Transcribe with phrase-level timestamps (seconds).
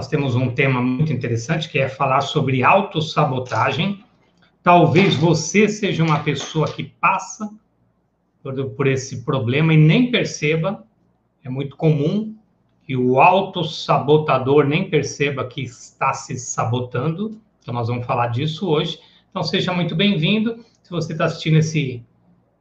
[0.00, 4.02] Nós temos um tema muito interessante que é falar sobre autossabotagem.
[4.62, 7.50] Talvez você seja uma pessoa que passa
[8.42, 10.86] por, por esse problema e nem perceba.
[11.44, 12.34] É muito comum
[12.82, 17.38] que o autossabotador nem perceba que está se sabotando.
[17.60, 18.98] Então, nós vamos falar disso hoje.
[19.28, 20.64] Então, seja muito bem-vindo.
[20.82, 22.02] Se você está assistindo esse,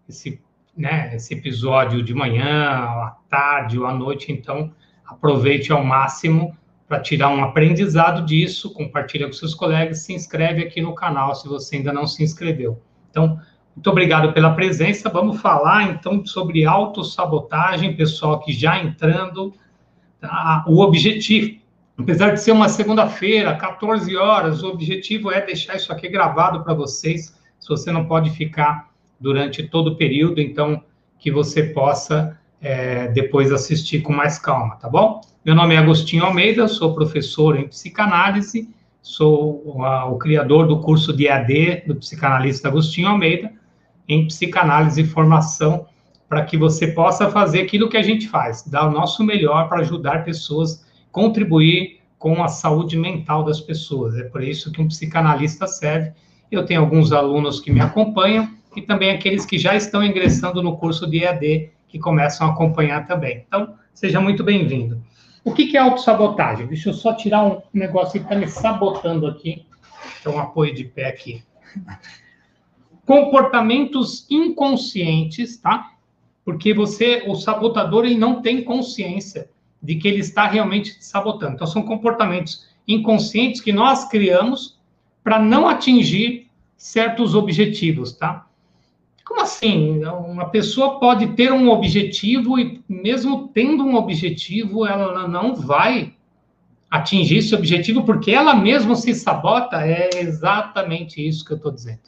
[0.10, 0.42] esse,
[0.76, 4.74] né, esse episódio de manhã, à tarde ou à noite, então
[5.06, 6.54] aproveite ao máximo
[6.90, 11.48] para tirar um aprendizado disso, compartilha com seus colegas, se inscreve aqui no canal se
[11.48, 12.82] você ainda não se inscreveu.
[13.12, 13.40] Então,
[13.76, 15.08] muito obrigado pela presença.
[15.08, 19.54] Vamos falar então sobre autossabotagem, pessoal que já entrando.
[20.20, 20.66] Tá?
[20.68, 21.60] O objetivo,
[21.96, 26.74] apesar de ser uma segunda-feira, 14 horas, o objetivo é deixar isso aqui gravado para
[26.74, 30.84] vocês, se você não pode ficar durante todo o período, então
[31.20, 35.22] que você possa é, depois assistir com mais calma, tá bom?
[35.46, 38.70] Meu nome é Agostinho Almeida, sou professor em psicanálise,
[39.02, 43.52] sou o criador do curso de AD do psicanalista Agostinho Almeida,
[44.08, 45.86] em psicanálise e formação,
[46.28, 49.80] para que você possa fazer aquilo que a gente faz, dar o nosso melhor para
[49.80, 54.18] ajudar pessoas, contribuir com a saúde mental das pessoas.
[54.18, 56.12] É por isso que um psicanalista serve.
[56.52, 60.78] Eu tenho alguns alunos que me acompanham e também aqueles que já estão ingressando no
[60.78, 63.44] curso de EAD que começam a acompanhar também.
[63.48, 65.02] Então, seja muito bem-vindo.
[65.44, 66.68] O que, é autossabotagem?
[66.68, 69.66] Deixa eu só tirar um negócio que está me sabotando aqui.
[70.20, 71.44] Então, um apoio de pé aqui.
[73.06, 75.94] Comportamentos inconscientes, tá?
[76.46, 79.50] Porque você, o sabotador, ele não tem consciência
[79.82, 81.56] de que ele está realmente sabotando.
[81.56, 84.80] Então, são comportamentos inconscientes que nós criamos
[85.24, 86.48] para não atingir
[86.78, 88.46] certos objetivos, tá?
[89.30, 90.04] Como assim?
[90.04, 96.16] Uma pessoa pode ter um objetivo e, mesmo tendo um objetivo, ela não vai
[96.90, 99.86] atingir esse objetivo porque ela mesma se sabota?
[99.86, 102.00] É exatamente isso que eu estou dizendo.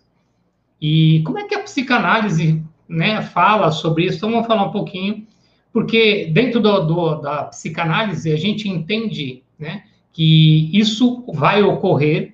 [0.81, 2.59] E como é que a psicanálise
[2.89, 4.17] né, fala sobre isso?
[4.17, 5.27] Então, vamos falar um pouquinho,
[5.71, 12.30] porque dentro do, do, da psicanálise a gente entende né, que isso vai ocorrer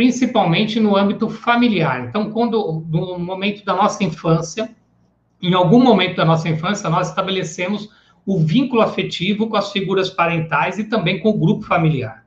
[0.00, 2.06] principalmente no âmbito familiar.
[2.06, 4.74] Então, quando no momento da nossa infância,
[5.42, 7.90] em algum momento da nossa infância, nós estabelecemos
[8.24, 12.24] o vínculo afetivo com as figuras parentais e também com o grupo familiar.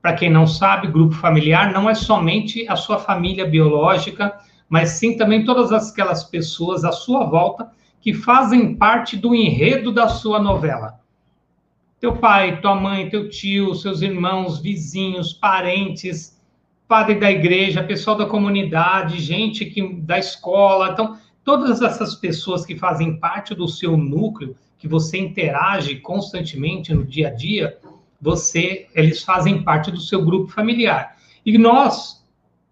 [0.00, 4.36] Para quem não sabe, grupo familiar não é somente a sua família biológica,
[4.68, 10.08] mas sim também todas aquelas pessoas à sua volta que fazem parte do enredo da
[10.08, 10.98] sua novela.
[12.00, 16.41] Teu pai, tua mãe, teu tio, seus irmãos, vizinhos, parentes,
[16.92, 20.90] padre da igreja, pessoal da comunidade, gente que da escola.
[20.90, 27.02] Então, todas essas pessoas que fazem parte do seu núcleo, que você interage constantemente no
[27.02, 27.78] dia a dia,
[28.20, 31.16] você, eles fazem parte do seu grupo familiar.
[31.46, 32.22] E nós,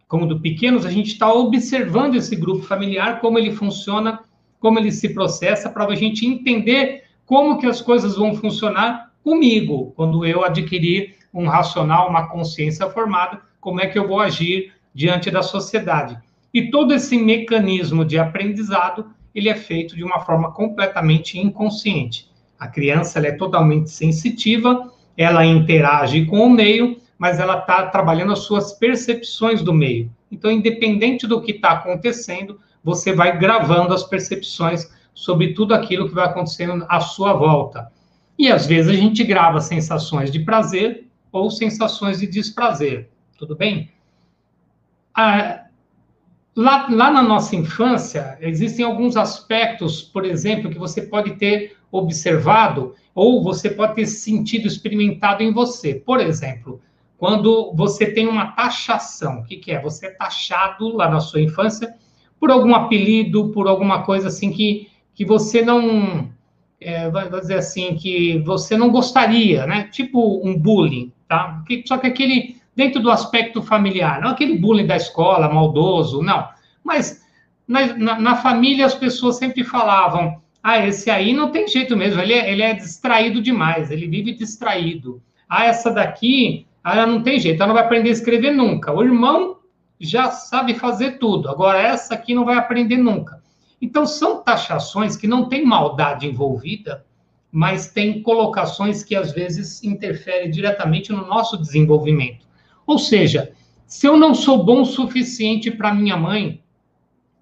[0.07, 4.21] como do pequenos, a gente está observando esse grupo familiar, como ele funciona,
[4.59, 9.95] como ele se processa, para a gente entender como que as coisas vão funcionar comigo,
[9.97, 15.31] quando eu adquirir um racional, uma consciência formada, como é que eu vou agir diante
[15.31, 16.19] da sociedade.
[16.53, 22.29] E todo esse mecanismo de aprendizado, ele é feito de uma forma completamente inconsciente.
[22.59, 28.41] A criança é totalmente sensitiva, ela interage com o meio, mas ela está trabalhando as
[28.41, 30.11] suas percepções do meio.
[30.31, 36.15] Então, independente do que está acontecendo, você vai gravando as percepções sobre tudo aquilo que
[36.15, 37.93] vai acontecendo à sua volta.
[38.39, 43.11] E às vezes a gente grava sensações de prazer ou sensações de desprazer
[43.41, 43.91] tudo bem?
[45.15, 45.65] Ah,
[46.55, 52.95] lá, lá na nossa infância, existem alguns aspectos, por exemplo, que você pode ter observado
[53.15, 55.95] ou você pode ter sentido, experimentado em você.
[55.95, 56.83] Por exemplo,
[57.17, 59.81] quando você tem uma taxação, o que, que é?
[59.81, 61.95] Você é taxado lá na sua infância
[62.39, 66.31] por algum apelido, por alguma coisa assim que, que você não,
[66.79, 69.85] é, vai dizer assim, que você não gostaria, né?
[69.85, 71.65] Tipo um bullying, tá?
[71.87, 76.49] Só que aquele dentro do aspecto familiar, não aquele bullying da escola, maldoso, não.
[76.83, 77.23] Mas
[77.69, 82.19] na, na, na família as pessoas sempre falavam: ah, esse aí não tem jeito mesmo,
[82.23, 85.23] ele é, ele é distraído demais, ele vive distraído.
[85.47, 88.91] Ah, essa daqui, ah, ela não tem jeito, ela não vai aprender a escrever nunca.
[88.95, 89.59] O irmão
[90.01, 91.51] já sabe fazer tudo.
[91.51, 93.43] Agora, essa aqui não vai aprender nunca.
[93.83, 97.05] Então, são taxações que não tem maldade envolvida,
[97.53, 102.49] mas tem colocações que às vezes interferem diretamente no nosso desenvolvimento.
[102.91, 103.53] Ou seja,
[103.87, 106.61] se eu não sou bom o suficiente para minha mãe,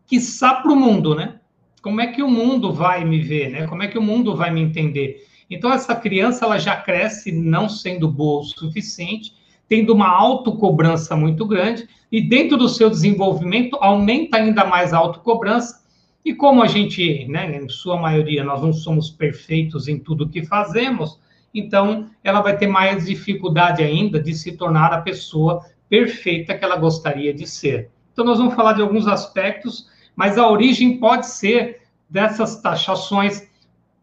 [0.06, 1.36] quiçá para o mundo, né?
[1.80, 3.66] Como é que o mundo vai me ver, né?
[3.66, 5.26] Como é que o mundo vai me entender?
[5.48, 9.32] Então, essa criança ela já cresce não sendo boa o suficiente,
[9.66, 15.82] tendo uma autocobrança muito grande, e dentro do seu desenvolvimento aumenta ainda mais a autocobrança.
[16.26, 20.44] E como a gente, né, em sua maioria, nós não somos perfeitos em tudo que
[20.44, 21.18] fazemos,
[21.58, 26.76] então ela vai ter mais dificuldade ainda de se tornar a pessoa perfeita que ela
[26.76, 27.90] gostaria de ser.
[28.12, 33.48] Então, nós vamos falar de alguns aspectos, mas a origem pode ser dessas taxações,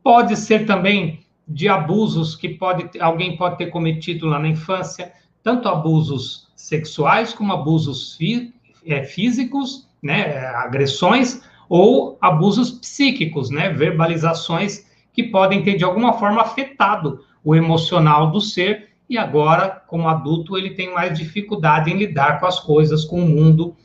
[0.04, 5.12] pode ser também de abusos que pode, alguém pode ter cometido lá na infância,
[5.44, 8.54] tanto abusos sexuais como abusos fí
[8.86, 16.42] é, físicos, né, agressões, ou abusos psíquicos, né, verbalizações que podem ter de alguma forma
[16.42, 22.40] afetado o emocional do ser e agora, como adulto, ele tem mais dificuldade em lidar
[22.40, 23.76] com as coisas, com o mundo,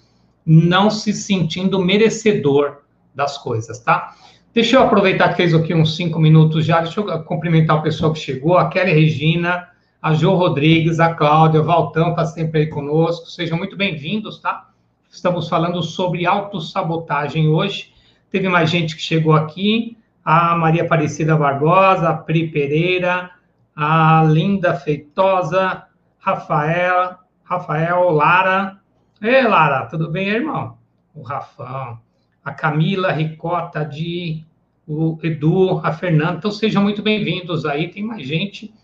[0.46, 2.78] não se sentindo merecedor
[3.14, 4.14] das coisas, tá?
[4.54, 8.12] Deixa eu aproveitar que fez aqui uns cinco minutos já, deixa eu cumprimentar o pessoal
[8.12, 9.68] que chegou, a Kelly Regina,
[10.00, 14.70] a Jo Rodrigues, a Cláudia, o Valtão está sempre aí conosco, sejam muito bem-vindos, tá?
[15.10, 17.92] Estamos falando sobre autossabotagem hoje.
[18.30, 23.30] Teve mais gente que chegou aqui, a Maria Aparecida Barbosa, a Pri Pereira,
[23.74, 25.84] a Linda Feitosa,
[26.18, 28.80] Rafael, Rafael, Lara.
[29.20, 30.78] Ei, Lara, tudo bem, irmão?
[31.14, 31.98] O Rafão
[32.44, 34.44] a Camila Ricota de
[34.86, 36.38] o Edu, a Fernanda.
[36.38, 38.74] Então sejam muito bem-vindos aí, tem mais gente.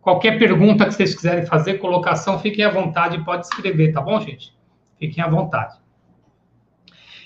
[0.00, 4.54] Qualquer pergunta que vocês quiserem fazer, colocação, fiquem à vontade, pode escrever, tá bom, gente?
[4.98, 5.76] Fiquem à vontade.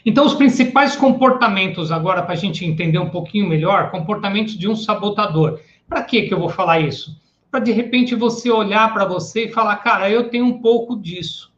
[0.06, 4.74] Então, os principais comportamentos, agora, para a gente entender um pouquinho melhor, comportamentos de um
[4.74, 5.60] sabotador.
[5.90, 7.20] Para que que eu vou falar isso?
[7.50, 11.52] Para, de repente, você olhar para você e falar, cara, eu tenho um pouco disso.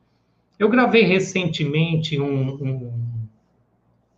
[0.58, 3.12] Eu gravei recentemente um, um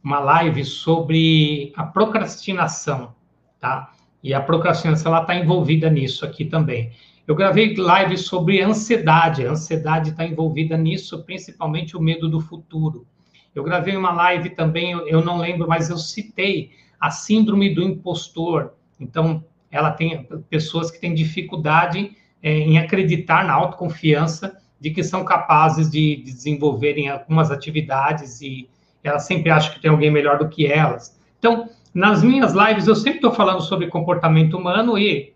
[0.04, 3.14] uma live sobre a procrastinação,
[3.58, 3.94] tá?
[4.22, 6.92] E a procrastinação ela está envolvida nisso aqui também.
[7.26, 13.06] Eu gravei live sobre ansiedade, a ansiedade está envolvida nisso, principalmente o medo do futuro.
[13.54, 18.74] Eu gravei uma live também, eu não lembro, mas eu citei a síndrome do impostor.
[19.00, 19.42] Então,
[19.74, 25.90] ela tem pessoas que têm dificuldade é, em acreditar na autoconfiança de que são capazes
[25.90, 28.68] de, de desenvolverem algumas atividades e
[29.02, 31.18] elas sempre acham que tem alguém melhor do que elas.
[31.38, 35.34] Então, nas minhas lives, eu sempre estou falando sobre comportamento humano e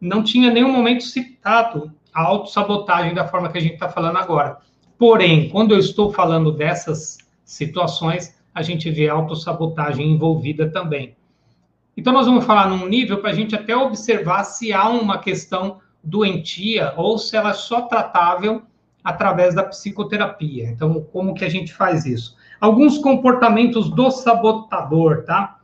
[0.00, 4.58] não tinha nenhum momento citado a autossabotagem da forma que a gente está falando agora.
[4.98, 11.15] Porém, quando eu estou falando dessas situações, a gente vê a autossabotagem envolvida também.
[11.96, 15.80] Então, nós vamos falar num nível para a gente até observar se há uma questão
[16.04, 18.62] doentia ou se ela é só tratável
[19.02, 20.68] através da psicoterapia.
[20.68, 22.36] Então, como que a gente faz isso?
[22.60, 25.58] Alguns comportamentos do sabotador, tá?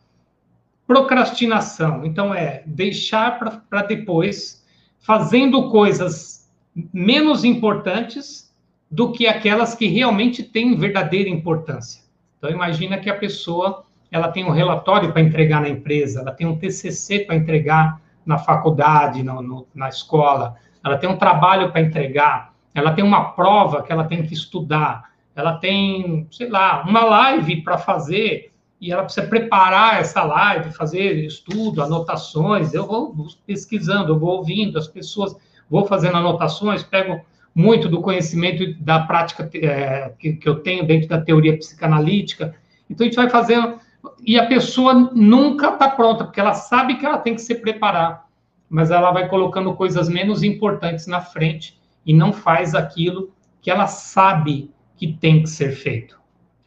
[0.87, 2.05] Procrastinação.
[2.05, 3.38] Então, é deixar
[3.69, 4.64] para depois,
[5.00, 6.50] fazendo coisas
[6.93, 8.51] menos importantes
[8.91, 12.03] do que aquelas que realmente têm verdadeira importância.
[12.39, 16.46] Então, imagina que a pessoa ela tem um relatório para entregar na empresa, ela tem
[16.46, 20.54] um TCC para entregar na faculdade, no, no, na escola,
[20.84, 25.10] ela tem um trabalho para entregar, ela tem uma prova que ela tem que estudar,
[25.34, 31.24] ela tem, sei lá, uma live para fazer e ela precisa preparar essa live, fazer
[31.24, 32.74] estudo, anotações.
[32.74, 33.14] Eu vou
[33.46, 35.34] pesquisando, eu vou ouvindo as pessoas,
[35.70, 37.20] vou fazendo anotações, pego
[37.54, 42.54] muito do conhecimento da prática é, que, que eu tenho dentro da teoria psicanalítica.
[42.90, 43.78] Então a gente vai fazendo
[44.24, 48.26] e a pessoa nunca está pronta porque ela sabe que ela tem que se preparar,
[48.68, 53.86] mas ela vai colocando coisas menos importantes na frente e não faz aquilo que ela
[53.86, 56.18] sabe que tem que ser feito,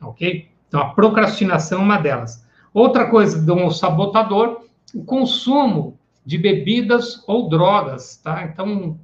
[0.02, 0.50] ok?
[0.68, 2.46] Então, a procrastinação é uma delas.
[2.74, 8.44] Outra coisa de um sabotador, o consumo de bebidas ou drogas, tá?
[8.44, 9.00] Então,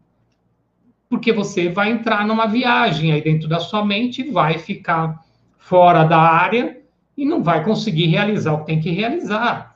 [1.10, 5.24] porque você vai entrar numa viagem aí dentro da sua mente, vai ficar
[5.58, 6.81] fora da área
[7.18, 9.76] e não vai conseguir realizar o que tem que realizar.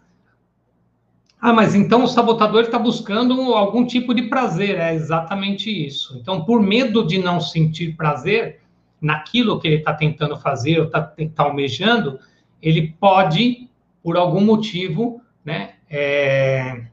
[1.40, 4.78] Ah, mas então o sabotador está buscando algum tipo de prazer.
[4.78, 6.18] É exatamente isso.
[6.20, 8.62] Então, por medo de não sentir prazer,
[9.02, 12.20] naquilo que ele está tentando fazer ou está tá almejando,
[12.62, 13.70] ele pode,
[14.02, 16.86] por algum motivo, né, é,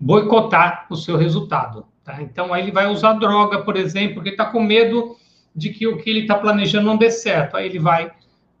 [0.00, 1.84] boicotar o seu resultado.
[2.02, 2.22] Tá?
[2.22, 5.16] Então, aí ele vai usar droga, por exemplo, porque está com medo
[5.54, 7.56] de que o que ele está planejando não dê certo.
[7.56, 8.10] Aí ele vai,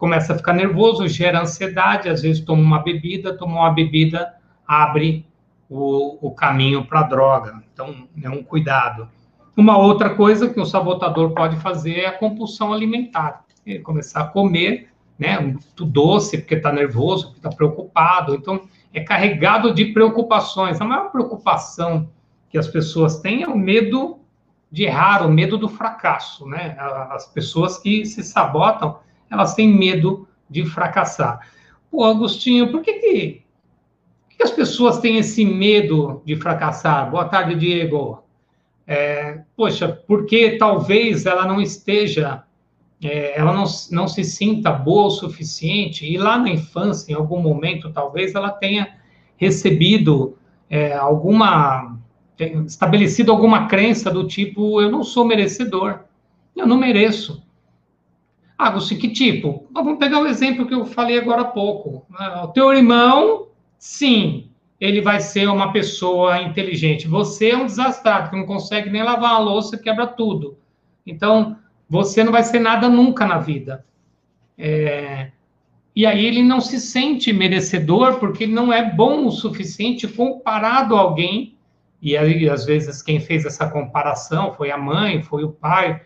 [0.02, 4.34] começa a ficar nervoso, gera ansiedade, às vezes toma uma bebida, toma uma bebida,
[4.66, 5.24] abre
[5.70, 7.62] o, o caminho para a droga.
[7.72, 9.08] Então, é um cuidado.
[9.56, 13.44] Uma outra coisa que o sabotador pode fazer é a compulsão alimentar.
[13.64, 18.34] Ele começar a comer né, muito doce, porque está nervoso, porque está preocupado.
[18.34, 20.80] Então, é carregado de preocupações.
[20.80, 22.08] A maior preocupação
[22.50, 24.18] que as pessoas têm é o medo
[24.68, 26.44] de errar, o medo do fracasso.
[26.48, 26.74] Né?
[27.08, 28.98] As pessoas que se sabotam,
[29.32, 31.40] elas têm medo de fracassar.
[31.90, 33.42] Pô, Agostinho, por que, que,
[34.36, 37.10] que as pessoas têm esse medo de fracassar?
[37.10, 38.22] Boa tarde, Diego.
[38.86, 42.42] É, poxa, porque talvez ela não esteja,
[43.02, 47.40] é, ela não, não se sinta boa o suficiente, e lá na infância, em algum
[47.40, 48.96] momento, talvez ela tenha
[49.36, 50.36] recebido
[50.68, 51.98] é, alguma,
[52.66, 56.00] estabelecido alguma crença do tipo, eu não sou merecedor,
[56.54, 57.42] eu não mereço.
[58.70, 59.66] Você, que tipo?
[59.72, 62.06] Vamos pegar o exemplo que eu falei agora há pouco.
[62.10, 62.28] Né?
[62.42, 64.50] O teu irmão, sim,
[64.80, 67.06] ele vai ser uma pessoa inteligente.
[67.06, 70.58] Você é um desastrado, que não consegue nem lavar a louça, quebra tudo.
[71.06, 71.56] Então,
[71.88, 73.84] você não vai ser nada nunca na vida.
[74.58, 75.30] É...
[75.94, 80.96] E aí ele não se sente merecedor porque ele não é bom o suficiente comparado
[80.96, 81.54] a alguém.
[82.00, 86.00] E aí, às vezes, quem fez essa comparação foi a mãe, foi o pai,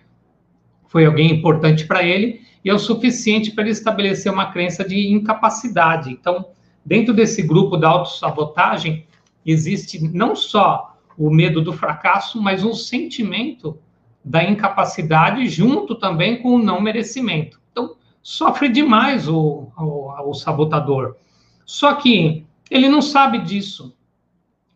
[0.87, 5.09] foi alguém importante para ele, e é o suficiente para ele estabelecer uma crença de
[5.13, 6.11] incapacidade.
[6.11, 6.49] Então,
[6.85, 9.07] dentro desse grupo da autossabotagem,
[9.47, 13.79] existe não só o medo do fracasso, mas um sentimento
[14.25, 17.61] da incapacidade junto também com o não merecimento.
[17.71, 21.15] Então, sofre demais o, o, o sabotador.
[21.65, 23.97] Só que ele não sabe disso.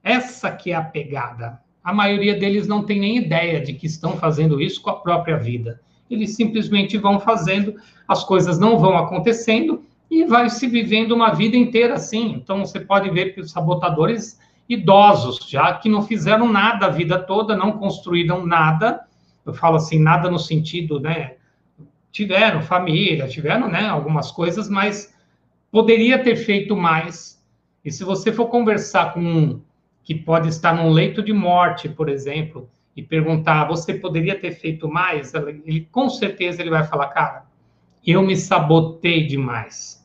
[0.00, 1.60] Essa que é a pegada.
[1.82, 5.36] A maioria deles não tem nem ideia de que estão fazendo isso com a própria
[5.36, 5.80] vida.
[6.10, 7.74] Eles simplesmente vão fazendo,
[8.08, 12.32] as coisas não vão acontecendo e vai se vivendo uma vida inteira assim.
[12.32, 14.38] Então, você pode ver que os sabotadores
[14.68, 19.04] idosos, já que não fizeram nada a vida toda, não construíram nada,
[19.44, 21.34] eu falo assim, nada no sentido, né?
[22.12, 25.14] Tiveram família, tiveram, né, algumas coisas, mas
[25.70, 27.40] poderia ter feito mais.
[27.84, 29.60] E se você for conversar com um
[30.02, 32.68] que pode estar num leito de morte, por exemplo,
[33.00, 35.34] e perguntar, você poderia ter feito mais?
[35.34, 37.44] Ele, com certeza ele vai falar, cara,
[38.06, 40.00] eu me sabotei demais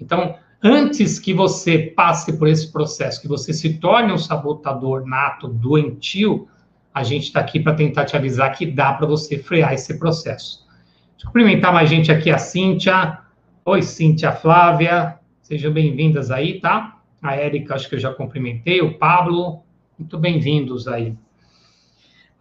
[0.00, 5.48] então, antes que você passe por esse processo, que você se torne um sabotador nato,
[5.48, 6.48] doentio,
[6.92, 10.64] a gente está aqui para tentar te avisar que dá para você frear esse processo.
[11.12, 13.18] Deixa eu cumprimentar mais gente aqui, a Cíntia.
[13.64, 15.18] Oi, Cíntia, Flávia.
[15.40, 16.98] Sejam bem-vindas aí, tá?
[17.22, 18.80] A Érica, acho que eu já cumprimentei.
[18.80, 19.62] O Pablo,
[19.98, 21.16] muito bem-vindos aí.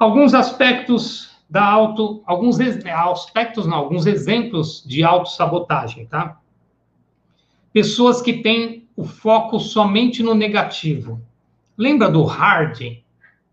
[0.03, 6.39] Alguns aspectos da auto, alguns aspectos, não, alguns exemplos de autossabotagem, tá?
[7.71, 11.21] pessoas que têm o foco somente no negativo.
[11.77, 12.97] Lembra do Hard?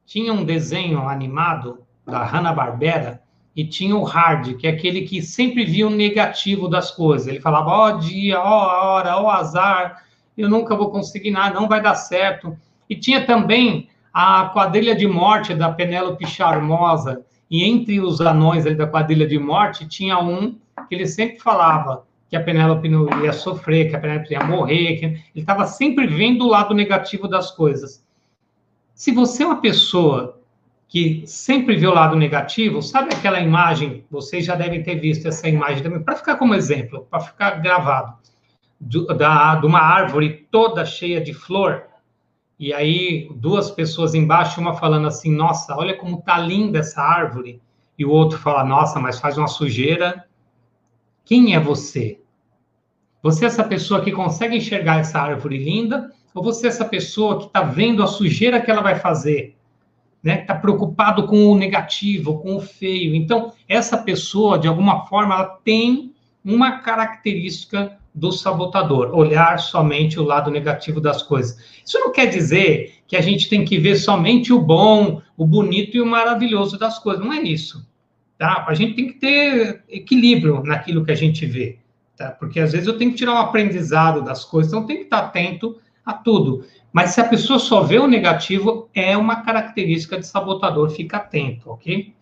[0.04, 3.22] Tinha um desenho animado da Hanna-Barbera
[3.54, 7.28] e tinha o Hard, que é aquele que sempre via o negativo das coisas.
[7.28, 10.04] Ele falava, ó oh, dia, ó oh, hora, ó oh, azar,
[10.36, 12.58] eu nunca vou conseguir nada, não vai dar certo.
[12.88, 18.86] E tinha também a quadrilha de morte da Penélope Charmosa, e entre os anões da
[18.86, 20.56] quadrilha de morte tinha um
[20.88, 22.88] que ele sempre falava, que a Penélope
[23.22, 27.26] ia sofrer, que a Penélope ia morrer, que ele estava sempre vendo o lado negativo
[27.26, 28.04] das coisas.
[28.94, 30.40] Se você é uma pessoa
[30.88, 35.48] que sempre vê o lado negativo, sabe aquela imagem, vocês já devem ter visto essa
[35.48, 38.14] imagem também, para ficar como exemplo, para ficar gravado,
[38.80, 41.84] do, da, de uma árvore toda cheia de flor,
[42.60, 47.58] e aí duas pessoas embaixo, uma falando assim, nossa, olha como tá linda essa árvore,
[47.98, 50.26] e o outro fala, nossa, mas faz uma sujeira.
[51.24, 52.20] Quem é você?
[53.22, 56.12] Você é essa pessoa que consegue enxergar essa árvore linda?
[56.34, 59.56] Ou você é essa pessoa que está vendo a sujeira que ela vai fazer?
[60.22, 60.42] Né?
[60.42, 63.14] Está preocupado com o negativo, com o feio.
[63.14, 66.14] Então, essa pessoa, de alguma forma, ela tem
[66.44, 71.58] uma característica do sabotador, olhar somente o lado negativo das coisas.
[71.84, 75.96] Isso não quer dizer que a gente tem que ver somente o bom, o bonito
[75.96, 77.24] e o maravilhoso das coisas.
[77.24, 77.88] Não é isso.
[78.36, 78.64] Tá?
[78.66, 81.78] A gente tem que ter equilíbrio naquilo que a gente vê
[82.20, 82.30] tá?
[82.32, 85.20] Porque às vezes eu tenho que tirar um aprendizado das coisas, então tenho que estar
[85.20, 86.66] atento a tudo.
[86.92, 91.70] Mas se a pessoa só vê o negativo, é uma característica de sabotador, fica atento,
[91.70, 92.12] ok?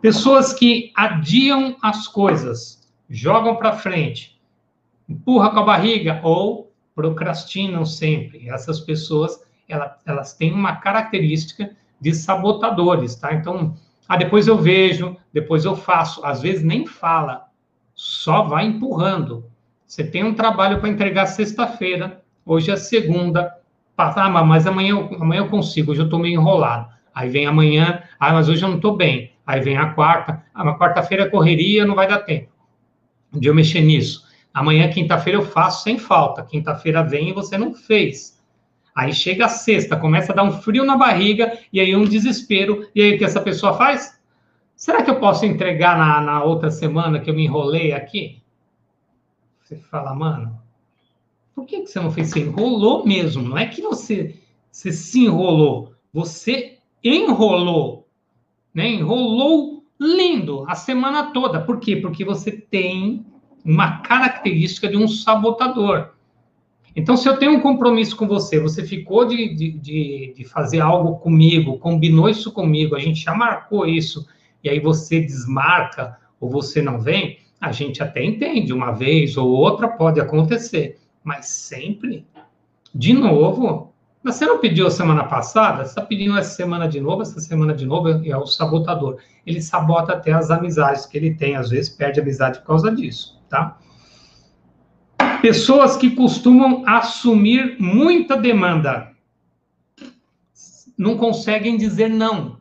[0.00, 2.77] Pessoas que adiam as coisas,
[3.08, 4.38] jogam para frente,
[5.08, 8.48] empurra com a barriga ou procrastinam sempre.
[8.48, 13.32] Essas pessoas, elas, elas têm uma característica de sabotadores, tá?
[13.34, 13.74] Então,
[14.08, 16.24] Ah, depois eu vejo, depois eu faço.
[16.24, 17.46] Às vezes nem fala,
[17.94, 19.44] só vai empurrando.
[19.86, 23.54] Você tem um trabalho para entregar sexta-feira, hoje é segunda.
[23.96, 26.88] Ah, mas amanhã, amanhã eu consigo, hoje eu estou meio enrolado.
[27.14, 29.32] Aí vem amanhã, ah, mas hoje eu não estou bem.
[29.46, 32.57] Aí vem a quarta, ah, mas quarta-feira é correria, não vai dar tempo
[33.32, 34.26] de eu mexer nisso.
[34.52, 36.42] Amanhã, quinta-feira, eu faço sem falta.
[36.42, 38.38] Quinta-feira vem e você não fez.
[38.94, 42.88] Aí chega a sexta, começa a dar um frio na barriga, e aí um desespero.
[42.94, 44.18] E aí o que essa pessoa faz?
[44.74, 48.42] Será que eu posso entregar na, na outra semana que eu me enrolei aqui?
[49.62, 50.58] Você fala, mano,
[51.54, 52.30] por que, que você não fez?
[52.30, 54.36] Você enrolou mesmo, não é que você,
[54.70, 58.08] você se enrolou, você enrolou,
[58.72, 58.88] né?
[58.88, 61.60] Enrolou lindo a semana toda.
[61.60, 61.96] Por quê?
[61.96, 63.24] Porque você tem
[63.64, 66.10] uma característica de um sabotador.
[66.94, 71.16] Então, se eu tenho um compromisso com você, você ficou de, de, de, fazer algo
[71.18, 74.26] comigo, combinou isso comigo, a gente já marcou isso,
[74.64, 79.48] e aí você desmarca ou você não vem, a gente até entende, uma vez ou
[79.48, 82.26] outra pode acontecer, mas sempre,
[82.94, 83.87] de novo,
[84.32, 87.86] você não pediu semana passada, você está pedindo essa semana de novo, essa semana de
[87.86, 89.18] novo é o sabotador.
[89.46, 93.40] Ele sabota até as amizades que ele tem, às vezes perde amizade por causa disso,
[93.48, 93.78] tá?
[95.40, 99.12] Pessoas que costumam assumir muita demanda
[100.96, 102.58] não conseguem dizer não.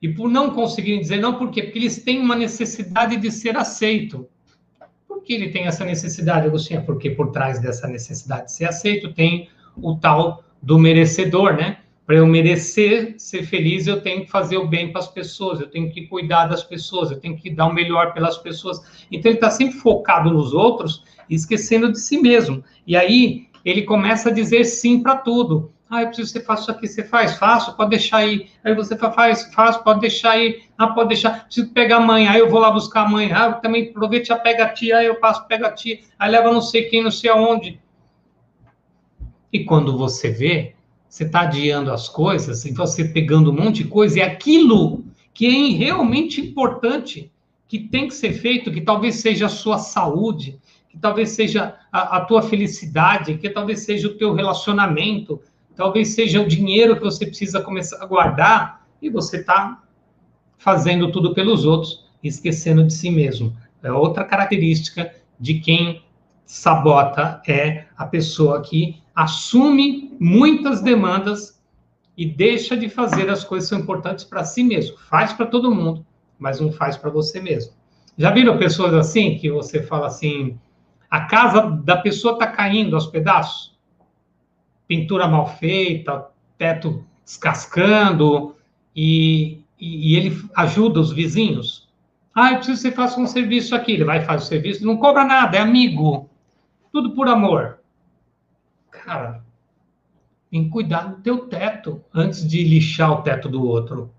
[0.00, 1.62] E por não conseguirem dizer não, por quê?
[1.62, 4.28] Porque eles têm uma necessidade de ser aceito.
[5.08, 6.84] Por que ele tem essa necessidade, Agostinho?
[6.84, 11.78] Porque por trás dessa necessidade de ser aceito tem o tal do merecedor, né?
[12.06, 15.66] Para eu merecer ser feliz, eu tenho que fazer o bem para as pessoas, eu
[15.66, 18.80] tenho que cuidar das pessoas, eu tenho que dar o melhor pelas pessoas.
[19.10, 22.62] Então, ele está sempre focado nos outros esquecendo de si mesmo.
[22.86, 25.72] E aí, ele começa a dizer sim para tudo.
[25.88, 28.48] Ah, eu preciso que você faça isso aqui, você faz, faço, pode deixar aí.
[28.64, 30.62] Aí você faz, faz, pode deixar aí.
[30.76, 33.32] Ah, pode deixar, preciso pegar a mãe, aí eu vou lá buscar a mãe.
[33.32, 36.52] Ah, também aproveite já pega a tia, aí eu passo, pega a tia, aí leva
[36.52, 37.80] não sei quem, não sei aonde.
[39.54, 40.74] E quando você vê,
[41.08, 45.46] você está adiando as coisas, e você pegando um monte de coisa, e aquilo que
[45.46, 47.30] é realmente importante,
[47.68, 52.16] que tem que ser feito, que talvez seja a sua saúde, que talvez seja a,
[52.16, 55.40] a tua felicidade, que talvez seja o teu relacionamento,
[55.76, 59.84] talvez seja o dinheiro que você precisa começar a guardar, e você está
[60.58, 63.56] fazendo tudo pelos outros, esquecendo de si mesmo.
[63.84, 66.02] É outra característica de quem
[66.44, 71.62] sabota é a pessoa que assume muitas demandas
[72.16, 74.96] e deixa de fazer as coisas que são importantes para si mesmo.
[74.98, 76.04] Faz para todo mundo,
[76.38, 77.72] mas não faz para você mesmo.
[78.16, 80.58] Já viram pessoas assim que você fala assim:
[81.10, 83.76] a casa da pessoa está caindo aos pedaços?
[84.86, 86.26] Pintura mal feita,
[86.58, 88.54] teto descascando,
[88.94, 91.88] e, e, e ele ajuda os vizinhos.
[92.34, 93.92] Ah, eu preciso que você faça um serviço aqui.
[93.92, 96.28] Ele vai fazer o serviço, não cobra nada, é amigo.
[96.94, 97.80] Tudo por amor.
[98.88, 99.42] Cara,
[100.48, 104.14] que cuidar do teu teto antes de lixar o teto do outro.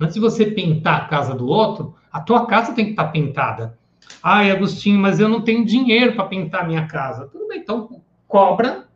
[0.00, 3.78] Antes de você pintar a casa do outro, a tua casa tem que estar pintada.
[4.22, 7.26] Ai, Agostinho, mas eu não tenho dinheiro para pintar a minha casa.
[7.26, 8.88] Tudo bem, então cobra,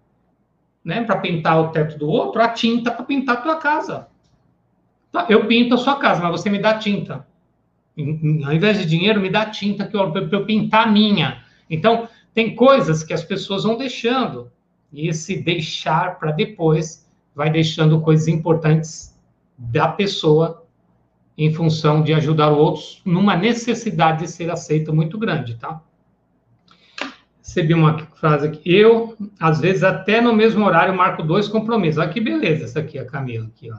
[0.83, 4.09] né, para pintar o teto do outro, a tinta para pintar a tua casa.
[5.13, 7.27] Tá, eu pinto a sua casa, mas você me dá tinta.
[8.47, 11.45] Ao invés de dinheiro, me dá tinta que eu, para eu pintar a minha.
[11.69, 14.51] Então, tem coisas que as pessoas vão deixando.
[14.93, 19.19] E esse deixar para depois vai deixando coisas importantes
[19.57, 20.67] da pessoa
[21.37, 25.81] em função de ajudar outros numa necessidade de ser aceito muito grande, tá?
[27.39, 28.61] Recebi uma frase aqui.
[28.65, 31.99] Eu, às vezes, até no mesmo horário, marco dois compromissos.
[31.99, 33.79] Olha que beleza essa aqui, a Camila, aqui, ó.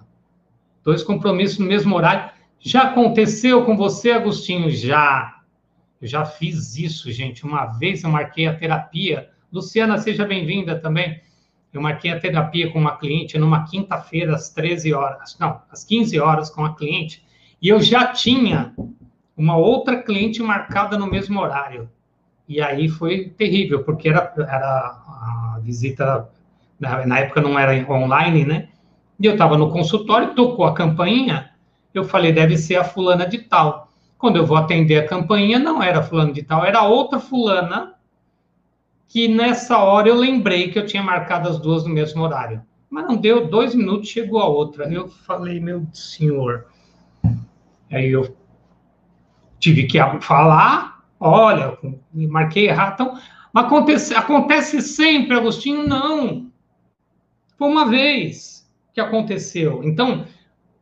[0.84, 2.30] Dois compromissos no mesmo horário.
[2.60, 4.70] Já aconteceu com você, Agostinho?
[4.70, 5.33] Já.
[6.04, 7.46] Eu já fiz isso, gente.
[7.46, 9.30] Uma vez eu marquei a terapia.
[9.50, 11.22] Luciana, seja bem-vinda também.
[11.72, 15.38] Eu marquei a terapia com uma cliente numa quinta-feira, às 13 horas.
[15.40, 17.26] Não, às 15 horas com a cliente.
[17.62, 18.76] E eu já tinha
[19.38, 21.90] uma outra cliente marcada no mesmo horário.
[22.50, 26.30] E aí foi terrível, porque era, era a visita,
[26.78, 28.68] na, na época não era online, né?
[29.18, 31.52] E eu estava no consultório, tocou a campainha,
[31.94, 33.93] eu falei, deve ser a fulana de tal.
[34.24, 37.96] Quando eu vou atender a campainha, não era fulano de tal, era outra fulana,
[39.10, 42.64] que nessa hora eu lembrei que eu tinha marcado as duas no mesmo horário.
[42.90, 44.86] Mas não deu dois minutos, chegou a outra.
[44.86, 46.68] Eu falei, meu senhor.
[47.92, 48.34] Aí eu
[49.60, 51.78] tive que falar, olha,
[52.14, 52.94] marquei errado.
[52.94, 53.20] Então,
[53.54, 55.86] acontece, acontece sempre, Agostinho?
[55.86, 56.50] Não.
[57.58, 59.84] Foi uma vez que aconteceu.
[59.84, 60.26] Então,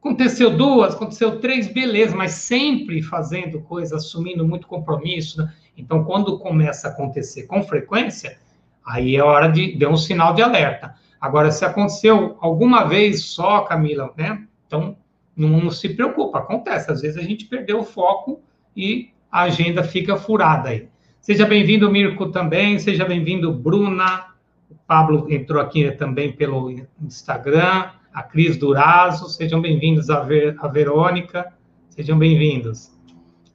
[0.01, 5.37] Aconteceu duas, aconteceu três, beleza, mas sempre fazendo coisa, assumindo muito compromisso.
[5.43, 5.53] Né?
[5.77, 8.39] Então, quando começa a acontecer com frequência,
[8.83, 10.95] aí é hora de dar um sinal de alerta.
[11.21, 14.43] Agora, se aconteceu alguma vez só, Camila, né?
[14.65, 14.97] Então,
[15.37, 16.91] não, não se preocupa, acontece.
[16.91, 18.41] Às vezes a gente perdeu o foco
[18.75, 20.89] e a agenda fica furada aí.
[21.19, 22.79] Seja bem-vindo, Mirko, também.
[22.79, 24.31] Seja bem-vindo, Bruna.
[24.67, 30.67] O Pablo entrou aqui também pelo Instagram a Cris Durazo, sejam bem-vindos a, Ver, a
[30.67, 31.53] Verônica,
[31.89, 32.91] sejam bem-vindos.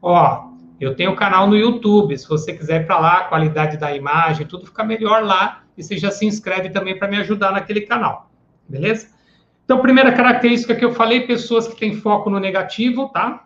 [0.00, 3.76] Ó, eu tenho um canal no YouTube, se você quiser ir para lá, a qualidade
[3.76, 7.52] da imagem, tudo fica melhor lá, e você já se inscreve também para me ajudar
[7.52, 8.30] naquele canal,
[8.66, 9.08] beleza?
[9.64, 13.44] Então, primeira característica que eu falei, pessoas que têm foco no negativo, tá?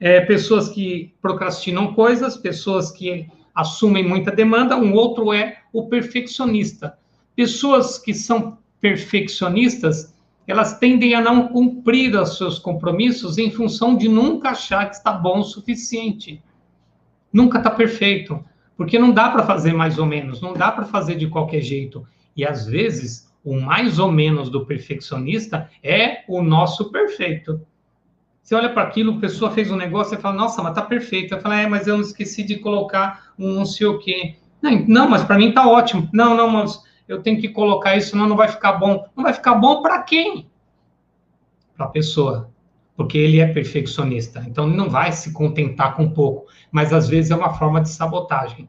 [0.00, 6.96] É, pessoas que procrastinam coisas, pessoas que assumem muita demanda, um outro é o perfeccionista.
[7.34, 10.14] Pessoas que são perfeccionistas,
[10.46, 15.12] elas tendem a não cumprir os seus compromissos em função de nunca achar que está
[15.12, 16.42] bom o suficiente.
[17.32, 18.42] Nunca está perfeito,
[18.76, 22.06] porque não dá para fazer mais ou menos, não dá para fazer de qualquer jeito.
[22.34, 27.60] E às vezes, o mais ou menos do perfeccionista é o nosso perfeito.
[28.42, 31.34] Você olha para aquilo, a pessoa fez um negócio e fala, nossa, mas tá perfeito.
[31.34, 34.36] Eu falo, é, mas eu esqueci de colocar um não sei o quê.
[34.62, 36.08] Não, não mas para mim tá ótimo.
[36.10, 39.04] Não, não, mas eu tenho que colocar isso, senão não vai ficar bom.
[39.16, 40.48] Não vai ficar bom para quem?
[41.76, 42.50] Para a pessoa.
[42.94, 44.44] Porque ele é perfeccionista.
[44.46, 46.46] Então, ele não vai se contentar com pouco.
[46.70, 48.68] Mas, às vezes, é uma forma de sabotagem.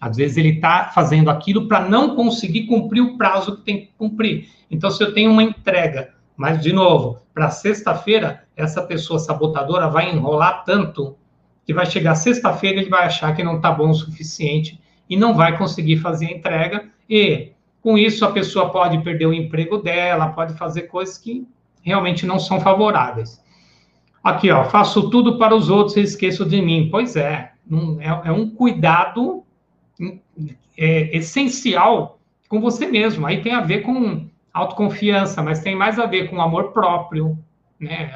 [0.00, 3.90] Às vezes, ele está fazendo aquilo para não conseguir cumprir o prazo que tem que
[3.98, 4.48] cumprir.
[4.70, 10.10] Então, se eu tenho uma entrega, mas, de novo, para sexta-feira, essa pessoa sabotadora vai
[10.10, 11.16] enrolar tanto
[11.64, 15.34] que vai chegar sexta-feira ele vai achar que não está bom o suficiente e não
[15.34, 17.53] vai conseguir fazer a entrega e
[17.84, 21.46] com isso, a pessoa pode perder o emprego dela, pode fazer coisas que
[21.82, 23.44] realmente não são favoráveis.
[24.22, 26.88] Aqui, ó, faço tudo para os outros e esqueço de mim.
[26.90, 27.52] Pois é,
[28.00, 29.44] é, é um cuidado
[30.78, 32.18] é, essencial
[32.48, 33.26] com você mesmo.
[33.26, 37.38] Aí tem a ver com autoconfiança, mas tem mais a ver com amor próprio,
[37.78, 38.10] né?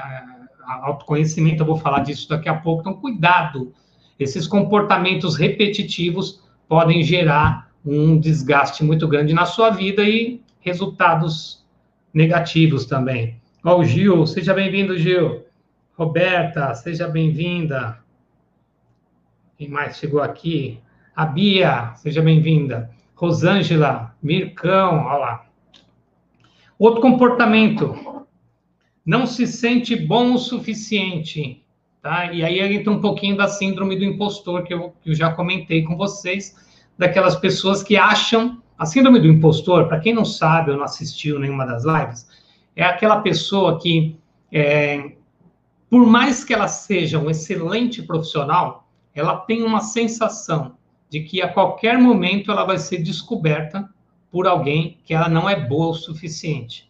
[0.82, 2.80] Autoconhecimento, eu vou falar disso daqui a pouco.
[2.80, 3.74] Então, cuidado.
[4.18, 11.64] Esses comportamentos repetitivos podem gerar um desgaste muito grande na sua vida e resultados
[12.12, 13.40] negativos também.
[13.64, 15.44] Ó, o Gil, seja bem-vindo, Gil.
[15.96, 17.98] Roberta, seja bem-vinda.
[19.56, 20.80] Quem mais chegou aqui?
[21.14, 22.90] A Bia, seja bem-vinda.
[23.14, 25.46] Rosângela, Mircão, olha lá.
[26.78, 28.24] Outro comportamento,
[29.04, 31.64] não se sente bom o suficiente,
[32.00, 32.32] tá?
[32.32, 35.82] E aí entra um pouquinho da síndrome do impostor que eu, que eu já comentei
[35.82, 36.54] com vocês
[36.98, 38.60] daquelas pessoas que acham.
[38.76, 42.28] A síndrome do impostor, para quem não sabe ou não assistiu nenhuma das lives,
[42.76, 44.16] é aquela pessoa que,
[44.52, 45.12] é,
[45.88, 50.76] por mais que ela seja um excelente profissional, ela tem uma sensação
[51.10, 53.88] de que a qualquer momento ela vai ser descoberta
[54.30, 56.88] por alguém que ela não é boa o suficiente.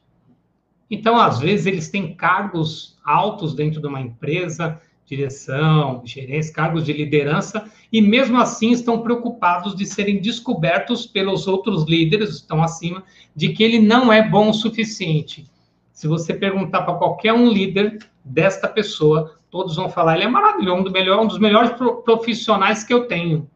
[0.91, 6.93] Então, às vezes, eles têm cargos altos dentro de uma empresa, direção, gerência, cargos de
[6.93, 13.03] liderança, e mesmo assim estão preocupados de serem descobertos pelos outros líderes, estão acima,
[13.35, 15.51] de que ele não é bom o suficiente.
[15.93, 20.83] Se você perguntar para qualquer um líder desta pessoa, todos vão falar: ele é maravilhoso,
[20.83, 21.73] um um dos melhores
[22.05, 23.49] profissionais que eu tenho.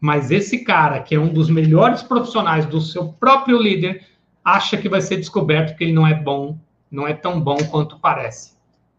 [0.00, 4.04] Mas esse cara, que é um dos melhores profissionais do seu próprio líder,
[4.44, 6.58] acha que vai ser descoberto que ele não é bom,
[6.90, 8.55] não é tão bom quanto parece.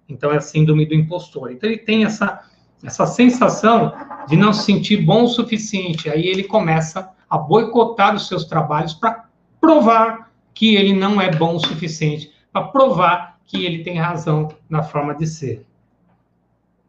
[0.09, 1.51] Então, é a síndrome do impostor.
[1.51, 2.41] Então, ele tem essa,
[2.83, 3.93] essa sensação
[4.27, 6.09] de não se sentir bom o suficiente.
[6.09, 9.25] Aí ele começa a boicotar os seus trabalhos para
[9.59, 14.81] provar que ele não é bom o suficiente, para provar que ele tem razão na
[14.81, 15.65] forma de ser.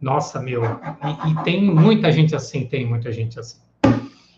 [0.01, 0.63] Nossa, meu.
[0.65, 3.59] E, e, tem muita gente assim, tem muita gente assim.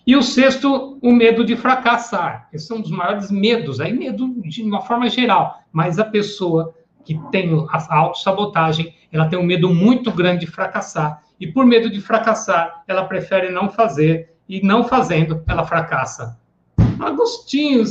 [0.07, 2.49] E o sexto, o medo de fracassar.
[2.53, 6.75] Esse é um dos maiores medos, aí medo de uma forma geral, mas a pessoa
[7.05, 11.23] que tem a autossabotagem, ela tem um medo muito grande de fracassar.
[11.39, 16.37] E por medo de fracassar, ela prefere não fazer, e não fazendo, ela fracassa.
[16.99, 17.85] Agostinho,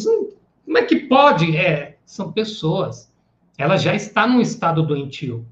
[0.65, 1.55] como é que pode?
[1.55, 3.09] É, são pessoas.
[3.57, 5.47] Ela já está num estado doentio.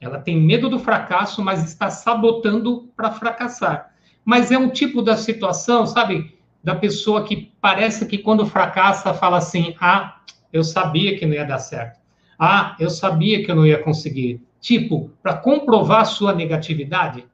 [0.00, 3.92] Ela tem medo do fracasso, mas está sabotando para fracassar.
[4.24, 6.38] Mas é um tipo da situação, sabe?
[6.64, 11.44] Da pessoa que parece que quando fracassa fala assim: ah, eu sabia que não ia
[11.44, 12.00] dar certo.
[12.38, 14.42] Ah, eu sabia que eu não ia conseguir.
[14.60, 17.24] Tipo, para comprovar sua negatividade.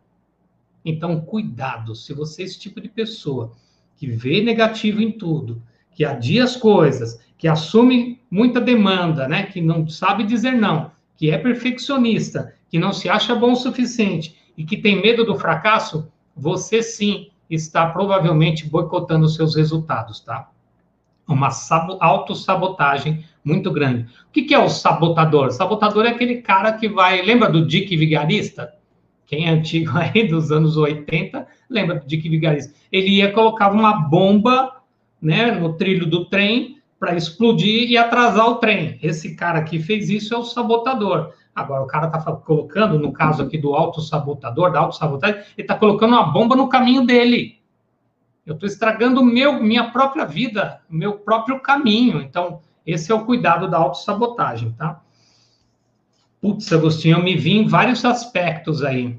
[0.85, 1.95] Então, cuidado.
[1.95, 3.53] Se você é esse tipo de pessoa
[3.97, 5.63] que vê negativo em tudo,
[5.93, 9.45] que adia as coisas, que assume muita demanda, né?
[9.45, 14.37] Que não sabe dizer não, que é perfeccionista, que não se acha bom o suficiente
[14.57, 20.51] e que tem medo do fracasso, você sim está provavelmente boicotando os seus resultados, tá?
[21.29, 21.51] Uma
[22.01, 24.03] autossabotagem muito grande.
[24.03, 25.49] O que, que é o sabotador?
[25.49, 27.23] O sabotador é aquele cara que vai.
[27.23, 28.73] Lembra do Dick Vigarista?
[29.27, 32.75] Quem é antigo aí dos anos 80, lembra do Dick Vigarista?
[32.91, 34.83] Ele ia colocar uma bomba
[35.21, 38.99] né, no trilho do trem para explodir e atrasar o trem.
[39.03, 41.33] Esse cara que fez isso é o sabotador.
[41.55, 46.13] Agora, o cara está colocando, no caso aqui do autossabotador, da autossabotagem, ele está colocando
[46.13, 47.61] uma bomba no caminho dele.
[48.47, 52.21] Eu estou estragando meu, minha própria vida, meu próprio caminho.
[52.21, 55.01] Então, esse é o cuidado da autossabotagem, tá?
[56.41, 59.17] Putz, Agostinho, eu me vi em vários aspectos aí.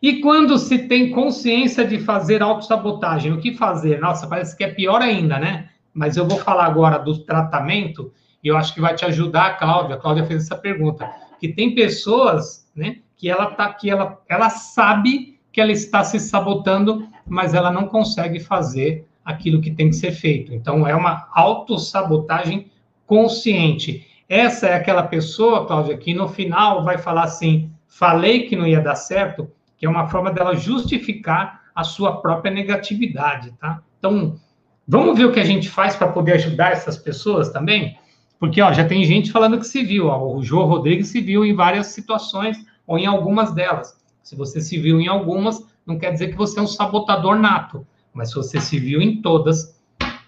[0.00, 4.00] E quando se tem consciência de fazer autossabotagem, o que fazer?
[4.00, 5.70] Nossa, parece que é pior ainda, né?
[5.92, 9.96] Mas eu vou falar agora do tratamento e eu acho que vai te ajudar, Cláudia.
[9.96, 11.10] A Cláudia fez essa pergunta.
[11.40, 16.18] Que tem pessoas, né, que ela tá que ela ela sabe que ela está se
[16.18, 20.54] sabotando, mas ela não consegue fazer aquilo que tem que ser feito.
[20.54, 22.70] Então é uma autossabotagem
[23.06, 24.06] consciente.
[24.28, 28.80] Essa é aquela pessoa, Cláudia, que no final vai falar assim: "Falei que não ia
[28.80, 33.82] dar certo", que é uma forma dela justificar a sua própria negatividade, tá?
[33.98, 34.36] Então,
[34.86, 37.98] vamos ver o que a gente faz para poder ajudar essas pessoas também?
[38.38, 41.44] Porque ó, já tem gente falando que se viu, ó, o João Rodrigues se viu
[41.44, 43.96] em várias situações, ou em algumas delas.
[44.22, 47.86] Se você se viu em algumas, não quer dizer que você é um sabotador nato,
[48.14, 49.78] mas se você se viu em todas,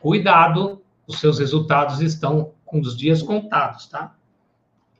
[0.00, 4.14] cuidado, os seus resultados estão com os dias contados, tá?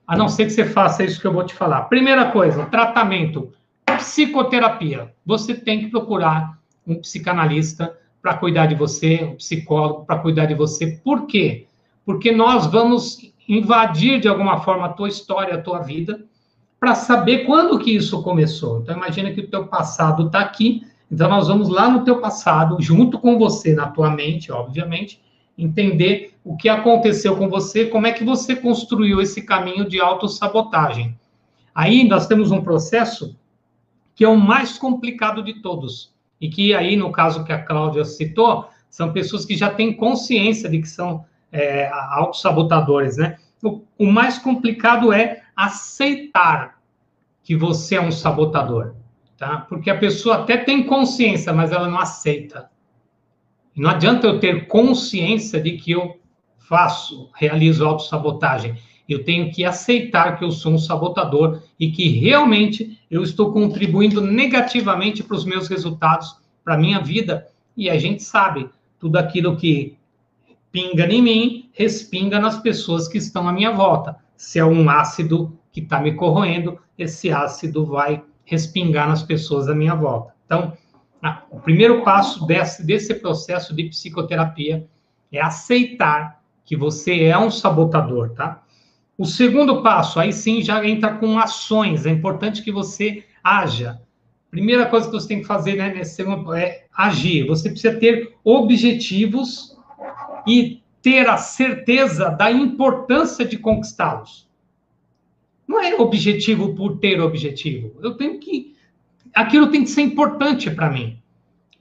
[0.07, 1.83] A não ser que você faça isso que eu vou te falar.
[1.83, 3.53] Primeira coisa, tratamento,
[3.85, 5.13] psicoterapia.
[5.27, 10.55] Você tem que procurar um psicanalista para cuidar de você, um psicólogo para cuidar de
[10.55, 11.01] você.
[11.03, 11.67] Por quê?
[12.07, 13.19] porque nós vamos
[13.49, 16.25] invadir de alguma forma a tua história, a tua vida,
[16.79, 18.81] para saber quando que isso começou.
[18.81, 22.81] Então imagina que o teu passado está aqui, então nós vamos lá no teu passado,
[22.81, 25.23] junto com você, na tua mente, obviamente,
[25.57, 31.19] entender o que aconteceu com você, como é que você construiu esse caminho de autossabotagem.
[31.75, 33.37] Aí nós temos um processo
[34.15, 38.05] que é o mais complicado de todos, e que aí, no caso que a Cláudia
[38.05, 43.37] citou, são pessoas que já têm consciência de que são é, autossabotadores, né?
[43.63, 46.79] O, o mais complicado é aceitar
[47.43, 48.96] que você é um sabotador,
[49.37, 49.59] tá?
[49.69, 52.71] Porque a pessoa até tem consciência, mas ela não aceita.
[53.75, 56.19] Não adianta eu ter consciência de que eu
[56.59, 58.77] faço, realizo autossabotagem.
[59.09, 64.21] Eu tenho que aceitar que eu sou um sabotador e que realmente eu estou contribuindo
[64.21, 67.47] negativamente para os meus resultados, para a minha vida.
[67.77, 68.69] E a gente sabe,
[68.99, 69.97] tudo aquilo que
[70.73, 74.17] pinga em mim, respinga nas pessoas que estão à minha volta.
[74.37, 79.75] Se é um ácido que está me corroendo, esse ácido vai respingar nas pessoas à
[79.75, 80.33] minha volta.
[80.47, 80.73] Então,
[81.51, 84.87] o primeiro passo desse, desse processo de psicoterapia
[85.31, 88.63] é aceitar que você é um sabotador, tá?
[89.19, 92.07] O segundo passo, aí sim, já entra com ações.
[92.07, 94.01] É importante que você haja.
[94.51, 97.47] Primeira coisa que você tem que fazer né, nesse segundo é agir.
[97.47, 99.77] Você precisa ter objetivos
[100.47, 104.46] e ter a certeza da importância de conquistá-los.
[105.67, 107.93] Não é objetivo por ter objetivo.
[108.03, 108.75] Eu tenho que.
[109.35, 111.19] Aquilo tem que ser importante para mim.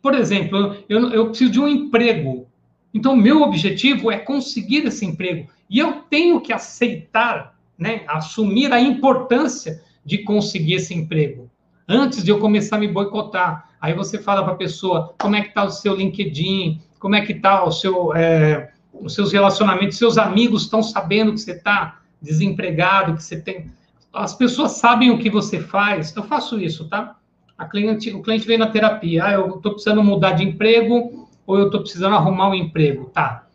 [0.02, 2.48] Por exemplo, eu, eu preciso de um emprego.
[2.94, 5.48] Então, meu objetivo é conseguir esse emprego.
[5.70, 11.50] E eu tenho que aceitar, né, assumir a importância de conseguir esse emprego.
[11.88, 13.70] Antes de eu começar a me boicotar.
[13.82, 17.22] Aí você fala para a pessoa como é que está o seu LinkedIn, como é
[17.22, 22.02] que está o seu, é, os seus relacionamentos, seus amigos estão sabendo que você está
[22.22, 23.72] desempregado, que você tem.
[24.14, 26.16] As pessoas sabem o que você faz.
[26.16, 27.16] Eu faço isso, tá?
[27.58, 29.26] A cliente, o cliente vem na terapia.
[29.26, 33.10] Ah, eu estou precisando mudar de emprego ou eu estou precisando arrumar um emprego.
[33.14, 33.48] Tá.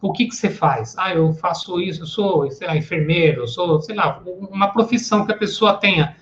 [0.00, 0.96] O que, que você faz?
[0.98, 5.24] Ah, eu faço isso, eu sou, sei lá, enfermeiro, eu sou, sei lá, uma profissão
[5.24, 6.16] que a pessoa tenha.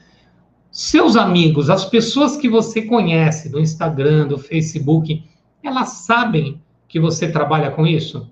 [0.70, 5.24] Seus amigos, as pessoas que você conhece do Instagram, do Facebook,
[5.62, 8.30] elas sabem que você trabalha com isso?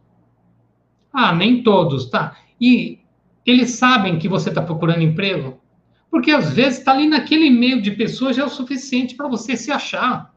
[1.12, 2.36] Ah, nem todos, tá?
[2.60, 2.99] E
[3.44, 5.60] eles sabem que você está procurando emprego?
[6.10, 9.56] Porque às vezes está ali naquele meio de pessoas já é o suficiente para você
[9.56, 10.34] se achar.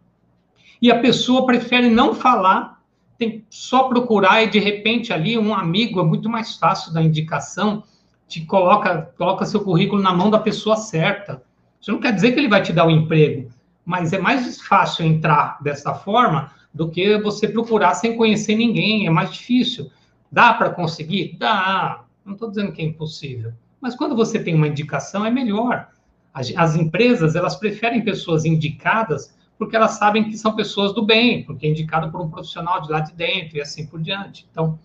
[0.82, 2.82] E a pessoa prefere não falar,
[3.18, 7.84] tem só procurar e de repente ali um amigo é muito mais fácil da indicação,
[8.28, 11.42] te coloca, coloca seu currículo na mão da pessoa certa.
[11.80, 13.50] Isso não quer dizer que ele vai te dar o um emprego,
[13.86, 19.10] mas é mais fácil entrar dessa forma do que você procurar sem conhecer ninguém, é
[19.10, 19.92] mais difícil.
[20.32, 21.36] Dá para conseguir?
[21.38, 22.04] Dá.
[22.26, 25.90] Não estou dizendo que é impossível, Mas quando você tem uma indicação, é melhor.
[26.34, 31.44] As, as empresas, elas preferem pessoas indicadas porque elas sabem que são pessoas do bem,
[31.44, 34.48] porque é indicado por um profissional de lá de dentro e assim por diante.
[34.52, 34.80] Então,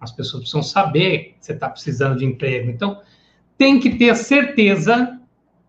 [0.00, 2.70] as pessoas precisam saber que você está precisando de emprego.
[2.70, 3.00] Então,
[3.56, 5.18] tem que ter a certeza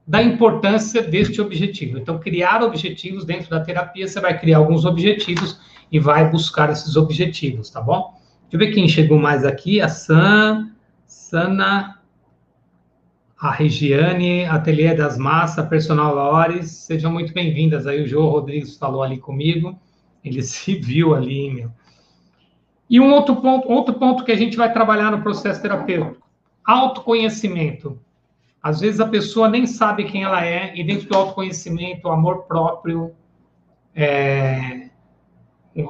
[0.05, 1.97] da importância deste objetivo.
[1.97, 5.60] Então, criar objetivos dentro da terapia, você vai criar alguns objetivos
[5.91, 8.19] e vai buscar esses objetivos, tá bom?
[8.49, 9.79] Deixa eu ver quem chegou mais aqui.
[9.79, 10.68] A San,
[11.29, 12.01] Sana,
[13.39, 16.71] a Regiane, Ateliê das Massas, Personal Lores.
[16.71, 17.85] Sejam muito bem-vindas.
[17.85, 19.79] Aí o João Rodrigues falou ali comigo.
[20.25, 21.71] Ele se viu ali, meu.
[22.89, 26.27] E um outro ponto, outro ponto que a gente vai trabalhar no processo terapêutico,
[26.65, 28.01] autoconhecimento.
[28.59, 32.45] Às vezes a pessoa nem sabe quem ela é, e dentro do autoconhecimento, o amor
[32.45, 33.13] próprio,
[33.93, 34.88] é,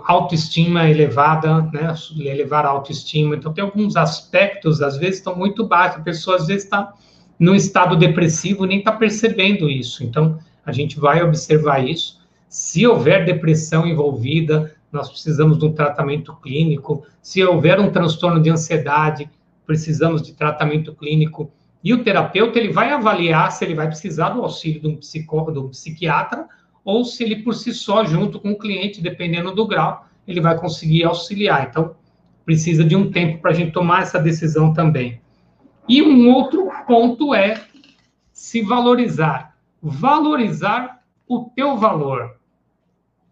[0.06, 1.94] autoestima elevada, né?
[2.20, 3.36] Elevar a autoestima.
[3.36, 6.00] Então, tem alguns aspectos, às vezes, estão muito baixos.
[6.00, 6.94] A pessoa, às vezes, está
[7.39, 10.04] num estado depressivo nem está percebendo isso.
[10.04, 12.20] Então, a gente vai observar isso.
[12.50, 17.06] Se houver depressão envolvida, nós precisamos de um tratamento clínico.
[17.22, 19.30] Se houver um transtorno de ansiedade,
[19.65, 21.52] precisamos de tratamento clínico.
[21.84, 25.50] E o terapeuta ele vai avaliar se ele vai precisar do auxílio de um, psicó,
[25.50, 26.46] de um psiquiatra
[26.89, 30.58] ou se ele por si só, junto com o cliente, dependendo do grau, ele vai
[30.58, 31.67] conseguir auxiliar.
[31.69, 31.95] Então,
[32.43, 35.21] precisa de um tempo para a gente tomar essa decisão também.
[35.88, 37.63] E um outro ponto é
[38.34, 39.56] se valorizar.
[39.80, 42.36] Valorizar o teu valor.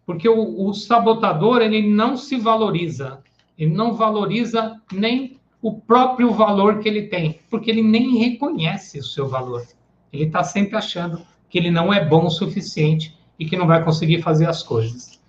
[0.05, 3.23] Porque o, o sabotador, ele não se valoriza.
[3.57, 9.03] Ele não valoriza nem o próprio valor que ele tem, porque ele nem reconhece o
[9.03, 9.65] seu valor.
[10.13, 13.83] Ele está sempre achando que ele não é bom o suficiente e que não vai
[13.83, 15.19] conseguir fazer as coisas.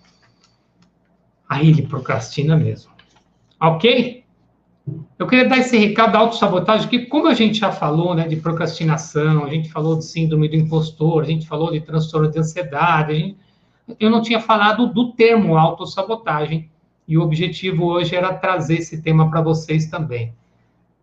[1.47, 2.91] Aí ele procrastina mesmo.
[3.59, 4.23] Ok?
[5.17, 8.35] Eu queria dar esse recado da autossabotagem, que como a gente já falou, né, de
[8.37, 13.13] procrastinação, a gente falou de síndrome do impostor, a gente falou de transtorno de ansiedade,
[13.15, 13.37] gente,
[13.99, 16.69] eu não tinha falado do termo autossabotagem,
[17.07, 20.33] e o objetivo hoje era trazer esse tema para vocês também.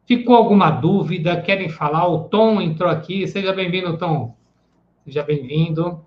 [0.07, 1.40] Ficou alguma dúvida?
[1.40, 2.07] Querem falar?
[2.07, 3.27] O Tom entrou aqui.
[3.27, 4.37] Seja bem-vindo, Tom.
[5.05, 6.01] Seja bem-vindo.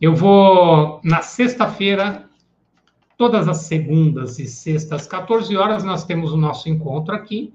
[0.00, 2.28] Eu vou, na sexta-feira,
[3.16, 7.52] todas as segundas e sextas, 14 horas, nós temos o nosso encontro aqui.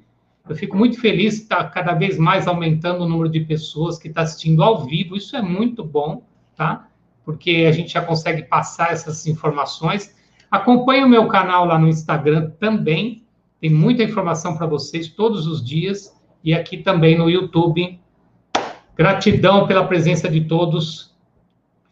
[0.48, 4.24] Eu fico muito feliz está cada vez mais aumentando o número de pessoas que está
[4.24, 5.16] assistindo ao vivo.
[5.16, 6.22] Isso é muito bom,
[6.54, 6.90] tá?
[7.24, 10.14] Porque a gente já consegue passar essas informações.
[10.52, 13.24] Acompanhe o meu canal lá no Instagram também.
[13.62, 16.14] Tem muita informação para vocês todos os dias.
[16.44, 17.98] E aqui também no YouTube.
[18.98, 21.13] Gratidão pela presença de todos.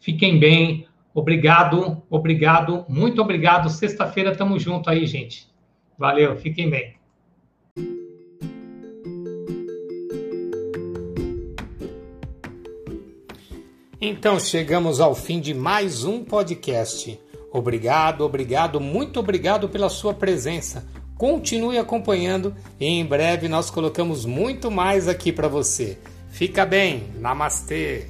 [0.02, 0.84] Fiquem bem.
[1.14, 3.70] Obrigado, obrigado, muito obrigado.
[3.70, 5.46] Sexta-feira estamos junto aí, gente.
[5.96, 6.96] Valeu, fiquem bem.
[14.00, 17.16] Então chegamos ao fim de mais um podcast.
[17.52, 20.84] Obrigado, obrigado, muito obrigado pela sua presença.
[21.16, 25.96] Continue acompanhando e em breve nós colocamos muito mais aqui para você.
[26.28, 28.08] Fica bem, namastê!